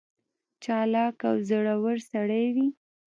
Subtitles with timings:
[0.63, 2.67] چالاک او زړه ور سړی وي.